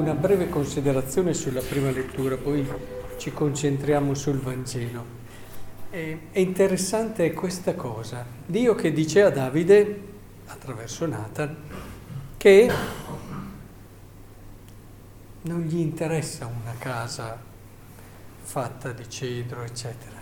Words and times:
una 0.00 0.14
breve 0.14 0.48
considerazione 0.48 1.34
sulla 1.34 1.60
prima 1.60 1.90
lettura, 1.90 2.36
poi 2.36 2.66
ci 3.18 3.32
concentriamo 3.32 4.14
sul 4.14 4.38
Vangelo. 4.38 5.18
È 5.90 6.18
interessante 6.32 7.32
questa 7.34 7.74
cosa. 7.74 8.24
Dio 8.46 8.74
che 8.74 8.92
dice 8.92 9.22
a 9.22 9.30
Davide, 9.30 10.02
attraverso 10.46 11.06
Nathan, 11.06 11.54
che 12.38 12.72
non 15.42 15.60
gli 15.60 15.78
interessa 15.78 16.46
una 16.46 16.74
casa 16.78 17.38
fatta 18.40 18.92
di 18.92 19.08
cedro, 19.08 19.62
eccetera. 19.62 20.19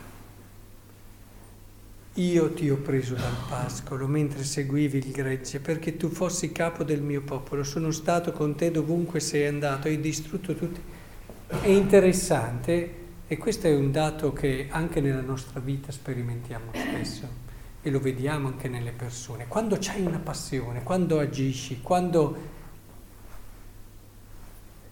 Io 2.15 2.53
ti 2.53 2.69
ho 2.69 2.77
preso 2.79 3.15
dal 3.15 3.37
pascolo 3.49 4.09
mentre 4.09 4.43
seguivi 4.43 4.99
il 4.99 5.13
gregge 5.13 5.61
perché 5.61 5.97
tu 5.97 6.09
fossi 6.09 6.51
capo 6.51 6.83
del 6.83 7.01
mio 7.01 7.23
popolo. 7.23 7.63
Sono 7.63 7.93
stato 7.93 8.33
con 8.33 8.57
te 8.57 8.73
dovunque 8.73 9.21
sei 9.21 9.47
andato, 9.47 9.87
hai 9.87 10.01
distrutto 10.01 10.55
tutti. 10.55 10.81
È 11.47 11.69
interessante 11.69 12.95
e 13.29 13.37
questo 13.37 13.69
è 13.69 13.75
un 13.75 13.93
dato 13.93 14.33
che 14.33 14.67
anche 14.71 15.01
nella 15.01 15.21
nostra 15.21 15.61
vita 15.61 15.93
sperimentiamo 15.93 16.73
spesso 16.75 17.29
e 17.83 17.91
lo 17.91 18.01
vediamo 18.01 18.49
anche 18.49 18.69
nelle 18.69 18.91
persone. 18.91 19.47
Quando 19.47 19.77
c'hai 19.79 20.05
una 20.05 20.19
passione, 20.19 20.83
quando 20.83 21.21
agisci, 21.21 21.81
quando 21.83 22.37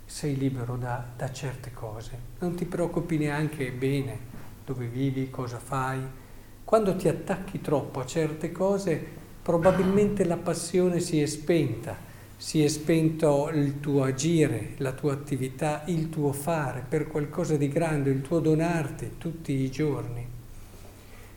sei 0.05 0.37
libero 0.37 0.77
da, 0.77 1.05
da 1.17 1.33
certe 1.33 1.73
cose, 1.73 2.19
non 2.39 2.55
ti 2.55 2.67
preoccupi 2.67 3.19
neanche 3.19 3.73
bene 3.73 4.35
dove 4.65 4.87
vivi, 4.87 5.29
cosa 5.29 5.59
fai 5.59 6.25
quando 6.67 6.97
ti 6.97 7.07
attacchi 7.07 7.61
troppo 7.61 8.01
a 8.01 8.07
certe 8.07 8.51
cose, 8.51 9.01
probabilmente 9.41 10.25
la 10.25 10.37
passione 10.37 10.99
si 10.99 11.23
è 11.23 11.27
spenta, 11.27 11.97
si 12.37 12.65
è 12.65 12.67
spento 12.67 13.49
il 13.55 13.79
tuo 13.79 14.03
agire, 14.03 14.71
la 14.79 14.91
tua 14.91 15.13
attività, 15.13 15.85
il 15.87 16.09
tuo 16.09 16.33
fare 16.33 16.85
per 16.87 17.07
qualcosa 17.07 17.57
di 17.57 17.69
grande, 17.69 18.11
il 18.11 18.21
tuo 18.21 18.41
donarti 18.41 19.13
tutti 19.17 19.53
i 19.53 19.71
giorni. 19.71 20.27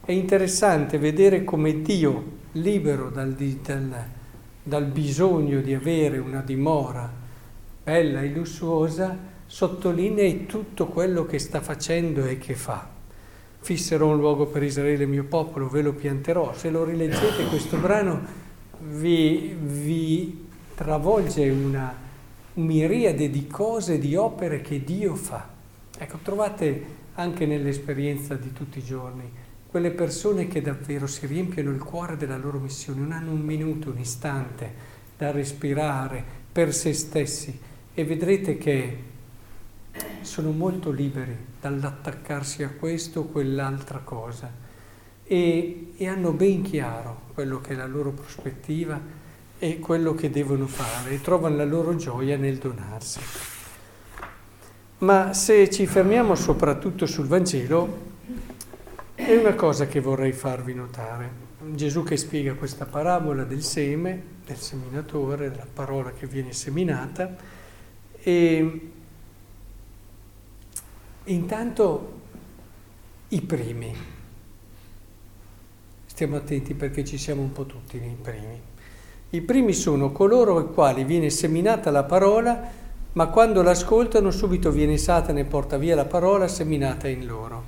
È 0.04 0.12
interessante 0.12 0.98
vedere 0.98 1.44
come 1.44 1.84
Dio, 1.84 2.38
libero 2.54 3.12
dal, 3.12 3.34
dal, 3.34 4.06
dal 4.64 4.86
bisogno 4.86 5.62
di 5.62 5.76
avere 5.76 6.18
una 6.18 6.42
dimora 6.42 7.08
bella 7.84 8.22
e 8.22 8.30
lussuosa, 8.30 9.16
sottolinea 9.46 10.46
tutto 10.48 10.88
quello 10.88 11.28
che 11.28 11.38
sta 11.38 11.62
facendo 11.62 12.26
e 12.26 12.40
che 12.40 12.56
fa 12.56 12.98
fissero 13.60 14.08
un 14.08 14.18
luogo 14.18 14.46
per 14.48 14.64
Israele 14.64 15.06
mio 15.06 15.26
popolo, 15.26 15.68
ve 15.68 15.82
lo 15.82 15.94
pianterò. 15.94 16.54
Se 16.54 16.70
lo 16.70 16.84
rileggete 16.84 17.46
questo 17.46 17.78
brano 17.78 18.22
vi, 18.80 19.56
vi 19.60 20.48
travolge 20.76 21.50
una 21.50 21.94
miriade 22.54 23.30
di 23.30 23.48
cose, 23.48 24.00
di 24.00 24.16
opere 24.16 24.62
che 24.62 24.84
Dio 24.84 25.16
fa. 25.16 25.48
Ecco, 25.98 26.18
trovate 26.24 26.98
anche 27.16 27.46
nell'esperienza 27.46 28.36
di 28.36 28.54
tutti 28.54 28.80
i 28.80 28.84
giorni 28.84 29.48
quelle 29.70 29.92
persone 29.92 30.48
che 30.48 30.62
davvero 30.62 31.06
si 31.06 31.28
riempiono 31.28 31.70
il 31.70 31.84
cuore 31.84 32.18
della 32.18 32.38
loro 32.38 32.58
missione, 32.58 33.02
non 33.02 33.12
hanno 33.12 33.32
un 33.32 33.42
minuto, 33.42 33.92
un 33.92 34.00
istante 34.00 34.98
da 35.16 35.30
respirare 35.30 36.24
per 36.52 36.74
se 36.74 36.92
stessi 36.94 37.56
e 37.94 38.04
vedrete 38.04 38.58
che 38.58 38.98
sono 40.22 40.52
molto 40.52 40.92
liberi 40.92 41.36
dall'attaccarsi 41.60 42.64
a 42.64 42.70
questo 42.70 43.22
o 43.22 43.26
quell'altra 43.26 44.00
cosa 44.00 44.52
e, 45.24 45.92
e, 45.96 46.08
hanno 46.08 46.32
ben 46.32 46.64
chiaro 46.64 47.22
quello 47.34 47.62
che 47.62 47.74
è 47.74 47.76
la 47.76 47.86
loro 47.86 48.12
prospettiva 48.12 49.00
e 49.60 49.80
quello 49.80 50.16
che 50.16 50.30
devono 50.30 50.66
fare 50.66 51.12
e 51.12 51.22
trovano 51.22 51.56
la 51.56 51.66
loro 51.66 51.96
gioia 51.96 52.36
nel 52.36 52.58
donarsi. 52.58 53.20
Ma 55.00 55.34
se 55.34 55.70
ci 55.70 55.86
fermiamo 55.86 56.34
soprattutto 56.34 57.06
sul 57.06 57.28
Vangelo, 57.28 58.08
è 59.14 59.36
una 59.36 59.54
cosa 59.54 59.86
che 59.86 60.00
vorrei 60.00 60.32
farvi 60.32 60.74
notare. 60.74 61.48
Gesù 61.74 62.04
che 62.04 62.18
spiega 62.18 62.56
questa 62.56 62.86
parabola 62.86 63.44
del 63.44 63.64
seme, 63.64 64.24
del 64.46 64.58
seminatore, 64.58 65.52
della 65.52 65.68
parola 65.72 66.12
che 66.12 66.26
viene 66.26 66.54
seminata, 66.54 67.36
e 68.22 68.92
Intanto 71.30 72.14
i 73.28 73.42
primi, 73.42 73.96
stiamo 76.08 76.38
attenti 76.38 76.74
perché 76.74 77.06
ci 77.06 77.20
siamo 77.20 77.44
un 77.44 77.52
po' 77.52 77.68
tutti 77.68 78.00
nei 78.00 78.18
primi. 78.20 78.60
I 79.30 79.42
primi 79.42 79.74
sono 79.74 80.12
coloro 80.12 80.58
ai 80.58 80.74
quali 80.74 81.04
viene 81.04 81.30
seminata 81.30 81.92
la 81.92 82.04
parola, 82.04 82.72
ma 83.12 83.28
quando 83.28 83.62
l'ascoltano 83.62 84.32
subito 84.32 84.72
viene 84.72 84.98
Satana 84.98 85.40
e 85.40 85.46
porta 85.46 85.78
via 85.78 85.94
la 85.94 86.06
parola 86.06 86.48
seminata 86.48 87.08
in 87.08 87.28
loro. 87.28 87.64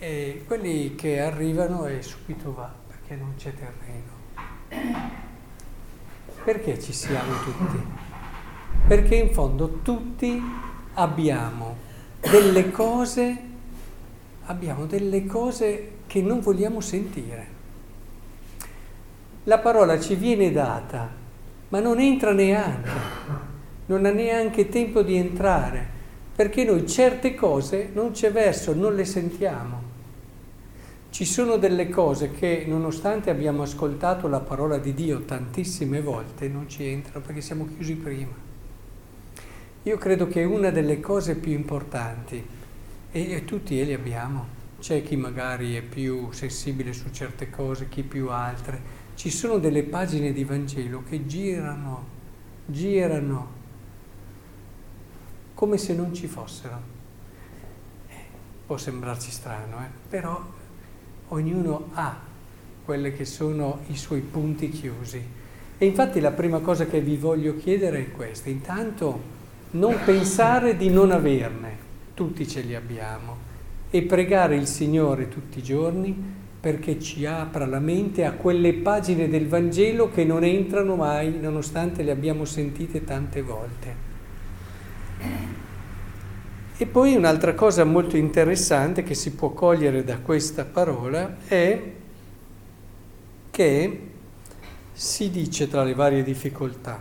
E 0.00 0.42
quelli 0.48 0.96
che 0.96 1.20
arrivano 1.20 1.86
e 1.86 2.02
subito 2.02 2.52
va, 2.52 2.74
perché 2.88 3.14
non 3.14 3.34
c'è 3.36 3.54
terreno. 3.54 5.04
Perché 6.42 6.80
ci 6.80 6.92
siamo 6.92 7.34
tutti? 7.44 7.84
Perché 8.88 9.14
in 9.14 9.32
fondo 9.32 9.78
tutti 9.82 10.42
abbiamo 10.94 11.85
delle 12.30 12.70
cose, 12.70 13.36
abbiamo 14.46 14.86
delle 14.86 15.26
cose 15.26 15.90
che 16.06 16.20
non 16.20 16.40
vogliamo 16.40 16.80
sentire. 16.80 17.54
La 19.44 19.58
parola 19.58 20.00
ci 20.00 20.16
viene 20.16 20.50
data, 20.50 21.08
ma 21.68 21.80
non 21.80 22.00
entra 22.00 22.32
neanche, 22.32 22.90
non 23.86 24.04
ha 24.04 24.10
neanche 24.10 24.68
tempo 24.68 25.02
di 25.02 25.16
entrare, 25.16 25.86
perché 26.34 26.64
noi 26.64 26.86
certe 26.86 27.34
cose 27.34 27.90
non 27.92 28.10
c'è 28.10 28.32
verso, 28.32 28.74
non 28.74 28.94
le 28.94 29.04
sentiamo. 29.04 29.82
Ci 31.10 31.24
sono 31.24 31.56
delle 31.56 31.88
cose 31.88 32.32
che, 32.32 32.64
nonostante 32.66 33.30
abbiamo 33.30 33.62
ascoltato 33.62 34.26
la 34.26 34.40
parola 34.40 34.78
di 34.78 34.92
Dio 34.92 35.20
tantissime 35.20 36.00
volte, 36.00 36.48
non 36.48 36.68
ci 36.68 36.84
entrano 36.84 37.24
perché 37.24 37.40
siamo 37.40 37.66
chiusi 37.66 37.94
prima. 37.94 38.45
Io 39.86 39.98
credo 39.98 40.26
che 40.26 40.42
una 40.42 40.70
delle 40.70 40.98
cose 40.98 41.36
più 41.36 41.52
importanti, 41.52 42.44
e, 43.12 43.32
e 43.32 43.44
tutti 43.44 43.84
le 43.84 43.94
abbiamo, 43.94 44.44
c'è 44.80 45.00
chi 45.04 45.14
magari 45.14 45.76
è 45.76 45.80
più 45.80 46.32
sensibile 46.32 46.92
su 46.92 47.12
certe 47.12 47.50
cose, 47.50 47.88
chi 47.88 48.02
più 48.02 48.28
altre, 48.30 48.80
ci 49.14 49.30
sono 49.30 49.58
delle 49.58 49.84
pagine 49.84 50.32
di 50.32 50.42
Vangelo 50.42 51.04
che 51.08 51.24
girano, 51.26 52.04
girano, 52.66 53.48
come 55.54 55.78
se 55.78 55.94
non 55.94 56.12
ci 56.12 56.26
fossero. 56.26 56.80
Eh, 58.08 58.14
può 58.66 58.76
sembrarci 58.76 59.30
strano, 59.30 59.84
eh? 59.84 59.88
però 60.08 60.44
ognuno 61.28 61.90
ha 61.92 62.18
quelli 62.84 63.12
che 63.14 63.24
sono 63.24 63.82
i 63.86 63.96
suoi 63.96 64.20
punti 64.20 64.68
chiusi. 64.68 65.24
E 65.78 65.86
infatti 65.86 66.18
la 66.18 66.32
prima 66.32 66.58
cosa 66.58 66.86
che 66.86 67.00
vi 67.00 67.16
voglio 67.16 67.56
chiedere 67.56 68.00
è 68.00 68.10
questa. 68.10 68.48
Intanto 68.48 69.35
non 69.76 69.98
pensare 70.04 70.76
di 70.76 70.88
non 70.88 71.10
averne, 71.10 71.76
tutti 72.14 72.48
ce 72.48 72.62
li 72.62 72.74
abbiamo, 72.74 73.36
e 73.90 74.02
pregare 74.02 74.56
il 74.56 74.66
Signore 74.66 75.28
tutti 75.28 75.58
i 75.58 75.62
giorni 75.62 76.34
perché 76.58 76.98
ci 76.98 77.24
apra 77.26 77.66
la 77.66 77.78
mente 77.78 78.24
a 78.24 78.32
quelle 78.32 78.72
pagine 78.74 79.28
del 79.28 79.46
Vangelo 79.46 80.10
che 80.10 80.24
non 80.24 80.42
entrano 80.42 80.96
mai, 80.96 81.38
nonostante 81.38 82.02
le 82.02 82.10
abbiamo 82.10 82.44
sentite 82.44 83.04
tante 83.04 83.42
volte. 83.42 84.04
E 86.78 86.86
poi 86.86 87.14
un'altra 87.14 87.54
cosa 87.54 87.84
molto 87.84 88.16
interessante 88.16 89.02
che 89.02 89.14
si 89.14 89.32
può 89.32 89.50
cogliere 89.50 90.02
da 90.02 90.18
questa 90.18 90.64
parola 90.64 91.36
è 91.46 91.82
che 93.50 94.00
si 94.92 95.30
dice 95.30 95.68
tra 95.68 95.84
le 95.84 95.94
varie 95.94 96.22
difficoltà, 96.22 97.00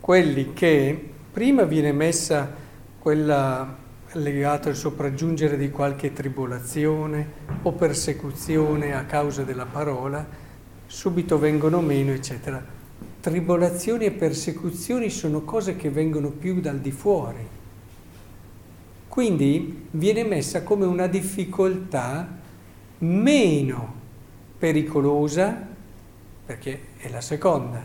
quelli 0.00 0.52
che 0.52 1.10
Prima 1.32 1.64
viene 1.64 1.92
messa 1.92 2.50
quella 2.98 3.76
legata 4.12 4.70
al 4.70 4.76
sopraggiungere 4.76 5.56
di 5.56 5.70
qualche 5.70 6.12
tribolazione 6.12 7.46
o 7.62 7.72
persecuzione 7.72 8.94
a 8.94 9.04
causa 9.04 9.44
della 9.44 9.66
parola, 9.66 10.26
subito 10.86 11.38
vengono 11.38 11.80
meno, 11.80 12.12
eccetera. 12.12 12.64
Tribolazioni 13.20 14.06
e 14.06 14.10
persecuzioni 14.12 15.10
sono 15.10 15.42
cose 15.42 15.76
che 15.76 15.90
vengono 15.90 16.30
più 16.30 16.60
dal 16.60 16.78
di 16.78 16.90
fuori. 16.90 17.46
Quindi 19.06 19.88
viene 19.90 20.24
messa 20.24 20.62
come 20.62 20.86
una 20.86 21.06
difficoltà 21.06 22.26
meno 22.98 23.94
pericolosa, 24.58 25.66
perché 26.46 26.80
è 26.96 27.10
la 27.10 27.20
seconda, 27.20 27.82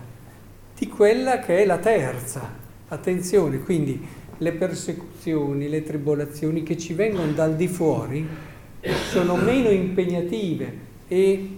di 0.77 0.87
quella 0.87 1.39
che 1.39 1.61
è 1.61 1.65
la 1.65 1.77
terza. 1.77 2.62
Attenzione, 2.93 3.57
quindi 3.57 3.99
le 4.37 4.51
persecuzioni, 4.51 5.67
le 5.67 5.81
tribolazioni 5.81 6.61
che 6.61 6.77
ci 6.77 6.93
vengono 6.93 7.31
dal 7.31 7.55
di 7.55 7.67
fuori 7.67 8.23
sono 9.09 9.35
meno 9.35 9.69
impegnative 9.69 10.77
e 11.07 11.57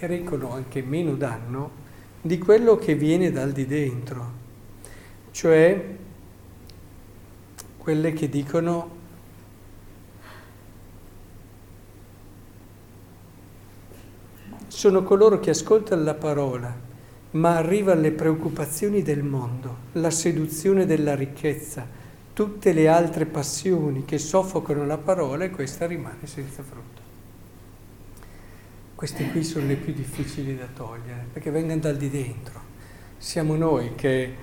recano 0.00 0.52
anche 0.52 0.82
meno 0.82 1.14
danno 1.14 1.70
di 2.20 2.36
quello 2.36 2.76
che 2.76 2.94
viene 2.96 3.32
dal 3.32 3.52
di 3.52 3.64
dentro. 3.64 4.32
Cioè 5.30 5.96
quelle 7.78 8.12
che 8.12 8.28
dicono 8.28 8.90
sono 14.66 15.02
coloro 15.02 15.40
che 15.40 15.48
ascoltano 15.48 16.02
la 16.02 16.14
parola, 16.14 16.85
ma 17.36 17.56
arrivano 17.56 18.00
le 18.00 18.12
preoccupazioni 18.12 19.02
del 19.02 19.22
mondo, 19.22 19.76
la 19.92 20.10
seduzione 20.10 20.86
della 20.86 21.14
ricchezza, 21.14 21.86
tutte 22.32 22.72
le 22.72 22.88
altre 22.88 23.26
passioni 23.26 24.04
che 24.04 24.18
soffocano 24.18 24.86
la 24.86 24.96
parola 24.96 25.44
e 25.44 25.50
questa 25.50 25.86
rimane 25.86 26.26
senza 26.26 26.62
frutto. 26.62 27.02
Queste 28.94 29.30
qui 29.30 29.44
sono 29.44 29.66
le 29.66 29.76
più 29.76 29.92
difficili 29.92 30.56
da 30.56 30.66
togliere 30.74 31.26
perché 31.30 31.50
vengono 31.50 31.80
dal 31.80 31.96
di 31.96 32.08
dentro. 32.08 32.60
Siamo 33.18 33.54
noi 33.54 33.94
che 33.94 34.34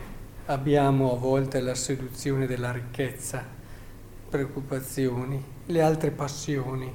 abbiamo 0.45 1.13
a 1.13 1.17
volte 1.17 1.61
la 1.61 1.75
seduzione 1.75 2.45
della 2.45 2.71
ricchezza, 2.71 3.43
preoccupazioni, 4.29 5.43
le 5.65 5.81
altre 5.81 6.11
passioni, 6.11 6.93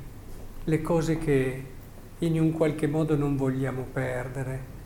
le 0.62 0.82
cose 0.82 1.18
che 1.18 1.64
in 2.18 2.40
un 2.40 2.52
qualche 2.52 2.86
modo 2.86 3.16
non 3.16 3.36
vogliamo 3.36 3.82
perdere. 3.92 4.77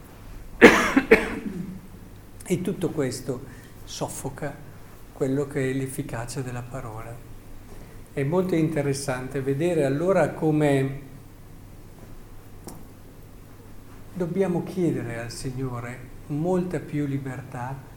E 2.45 2.61
tutto 2.61 2.91
questo 2.91 3.45
soffoca 3.85 4.55
quello 5.13 5.47
che 5.47 5.71
è 5.71 5.73
l'efficacia 5.73 6.41
della 6.41 6.63
parola. 6.63 7.15
È 8.13 8.23
molto 8.25 8.55
interessante 8.55 9.41
vedere 9.41 9.85
allora 9.85 10.31
come 10.31 11.01
dobbiamo 14.13 14.63
chiedere 14.65 15.19
al 15.19 15.31
Signore 15.31 16.11
molta 16.27 16.79
più 16.79 17.07
libertà 17.07 17.91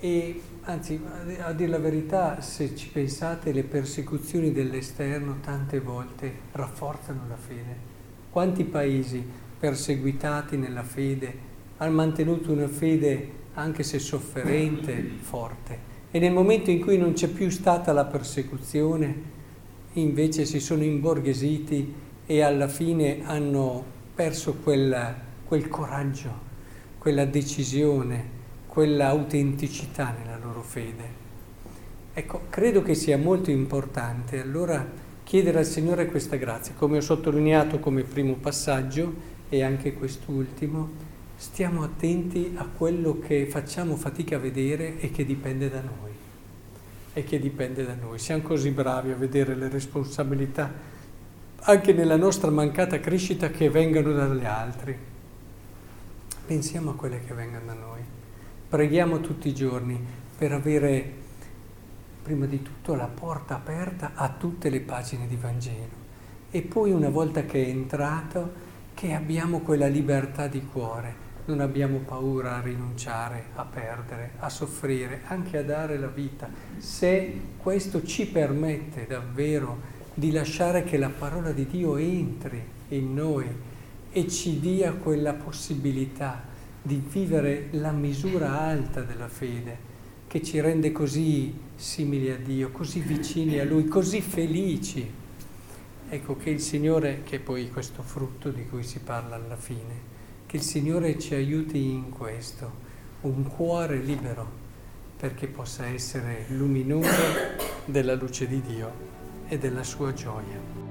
e 0.00 0.40
anzi, 0.62 1.00
a 1.40 1.52
dire 1.52 1.70
la 1.70 1.78
verità, 1.78 2.40
se 2.40 2.76
ci 2.76 2.88
pensate, 2.88 3.50
le 3.50 3.64
persecuzioni 3.64 4.52
dell'esterno 4.52 5.38
tante 5.40 5.80
volte 5.80 6.32
rafforzano 6.52 7.22
la 7.28 7.36
fede. 7.36 7.76
Quanti 8.30 8.62
paesi 8.62 9.26
perseguitati 9.58 10.56
nella 10.56 10.84
fede 10.84 11.46
hanno 11.78 11.92
mantenuto 11.92 12.52
una 12.52 12.68
fede, 12.68 13.30
anche 13.54 13.82
se 13.82 13.98
sofferente, 13.98 14.94
forte. 15.20 15.86
E 16.10 16.18
nel 16.18 16.32
momento 16.32 16.70
in 16.70 16.80
cui 16.80 16.96
non 16.96 17.12
c'è 17.12 17.28
più 17.28 17.50
stata 17.50 17.92
la 17.92 18.04
persecuzione, 18.04 19.36
invece 19.94 20.44
si 20.44 20.60
sono 20.60 20.82
imborghesiti 20.82 21.94
e 22.26 22.42
alla 22.42 22.68
fine 22.68 23.20
hanno 23.24 23.84
perso 24.14 24.54
quel, 24.62 25.14
quel 25.44 25.68
coraggio, 25.68 26.46
quella 26.98 27.24
decisione, 27.24 28.36
quella 28.66 29.08
autenticità 29.08 30.14
nella 30.18 30.38
loro 30.38 30.62
fede. 30.62 31.26
Ecco, 32.12 32.42
credo 32.50 32.82
che 32.82 32.94
sia 32.94 33.16
molto 33.16 33.50
importante 33.50 34.40
allora 34.40 34.86
chiedere 35.22 35.58
al 35.58 35.64
Signore 35.64 36.06
questa 36.06 36.36
grazia, 36.36 36.74
come 36.76 36.96
ho 36.96 37.00
sottolineato 37.00 37.78
come 37.78 38.02
primo 38.02 38.34
passaggio 38.34 39.36
e 39.48 39.62
anche 39.62 39.92
quest'ultimo, 39.92 40.90
stiamo 41.38 41.84
attenti 41.84 42.52
a 42.56 42.66
quello 42.66 43.20
che 43.20 43.46
facciamo 43.46 43.94
fatica 43.94 44.36
a 44.36 44.40
vedere 44.40 44.98
e 44.98 45.12
che 45.12 45.24
dipende 45.24 45.70
da 45.70 45.80
noi. 45.80 46.10
E 47.12 47.24
che 47.24 47.38
dipende 47.38 47.86
da 47.86 47.94
noi. 47.94 48.18
Siamo 48.18 48.42
così 48.42 48.70
bravi 48.70 49.12
a 49.12 49.16
vedere 49.16 49.54
le 49.54 49.68
responsabilità 49.68 50.70
anche 51.60 51.92
nella 51.92 52.16
nostra 52.16 52.50
mancata 52.50 52.98
crescita 52.98 53.50
che 53.50 53.70
vengano 53.70 54.12
dagli 54.12 54.44
altri. 54.44 54.96
Pensiamo 56.44 56.90
a 56.90 56.94
quelle 56.94 57.24
che 57.24 57.34
vengono 57.34 57.66
da 57.66 57.74
noi. 57.74 58.00
Preghiamo 58.68 59.20
tutti 59.20 59.48
i 59.48 59.54
giorni 59.54 59.98
per 60.36 60.52
avere 60.52 61.12
prima 62.22 62.46
di 62.46 62.62
tutto 62.62 62.94
la 62.94 63.06
porta 63.06 63.54
aperta 63.54 64.12
a 64.14 64.28
tutte 64.28 64.70
le 64.70 64.80
pagine 64.80 65.28
di 65.28 65.36
Vangelo 65.36 66.06
e 66.50 66.62
poi 66.62 66.90
una 66.90 67.10
volta 67.10 67.44
che 67.44 67.64
è 67.64 67.68
entrato 67.68 68.66
che 68.94 69.14
abbiamo 69.14 69.60
quella 69.60 69.86
libertà 69.86 70.48
di 70.48 70.64
cuore, 70.64 71.26
non 71.48 71.60
abbiamo 71.60 71.98
paura 72.00 72.56
a 72.56 72.60
rinunciare, 72.60 73.46
a 73.54 73.64
perdere, 73.64 74.32
a 74.40 74.50
soffrire, 74.50 75.22
anche 75.28 75.56
a 75.56 75.64
dare 75.64 75.98
la 75.98 76.06
vita, 76.06 76.48
se 76.76 77.40
questo 77.56 78.04
ci 78.04 78.26
permette 78.26 79.06
davvero 79.06 79.96
di 80.12 80.30
lasciare 80.30 80.84
che 80.84 80.98
la 80.98 81.08
parola 81.08 81.52
di 81.52 81.66
Dio 81.66 81.96
entri 81.96 82.62
in 82.88 83.14
noi 83.14 83.46
e 84.10 84.28
ci 84.28 84.60
dia 84.60 84.92
quella 84.92 85.32
possibilità 85.32 86.42
di 86.82 87.02
vivere 87.06 87.68
la 87.72 87.92
misura 87.92 88.60
alta 88.60 89.00
della 89.00 89.28
fede 89.28 89.86
che 90.26 90.42
ci 90.42 90.60
rende 90.60 90.92
così 90.92 91.58
simili 91.74 92.30
a 92.30 92.36
Dio, 92.36 92.70
così 92.70 93.00
vicini 93.00 93.58
a 93.58 93.64
Lui, 93.64 93.86
così 93.86 94.20
felici. 94.20 95.10
Ecco 96.10 96.36
che 96.36 96.50
il 96.50 96.60
Signore, 96.60 97.22
che 97.24 97.36
è 97.36 97.38
poi 97.38 97.70
questo 97.70 98.02
frutto 98.02 98.50
di 98.50 98.66
cui 98.66 98.82
si 98.82 98.98
parla 98.98 99.36
alla 99.36 99.56
fine, 99.56 100.16
che 100.48 100.56
il 100.56 100.62
Signore 100.62 101.18
ci 101.18 101.34
aiuti 101.34 101.90
in 101.90 102.08
questo, 102.08 102.72
un 103.20 103.42
cuore 103.48 103.98
libero 103.98 104.50
perché 105.14 105.46
possa 105.46 105.84
essere 105.84 106.46
luminoso 106.48 107.10
della 107.84 108.14
luce 108.14 108.46
di 108.46 108.62
Dio 108.62 108.90
e 109.46 109.58
della 109.58 109.82
sua 109.82 110.14
gioia. 110.14 110.87